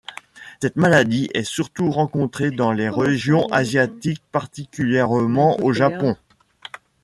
Cette 0.63 0.77
maladie 0.77 1.29
est 1.35 1.43
surtout 1.43 1.91
rencontrée 1.91 2.49
dans 2.49 2.71
les 2.71 2.89
régions 2.89 3.45
asiatiques 3.51 4.23
particulièrement 4.31 5.59
au 5.63 5.73
Japon. 5.73 6.17